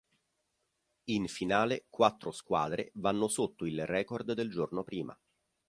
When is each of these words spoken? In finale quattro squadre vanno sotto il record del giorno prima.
In 1.09 1.27
finale 1.27 1.85
quattro 1.91 2.31
squadre 2.31 2.89
vanno 2.95 3.27
sotto 3.27 3.65
il 3.67 3.85
record 3.85 4.31
del 4.33 4.49
giorno 4.49 4.83
prima. 4.83 5.15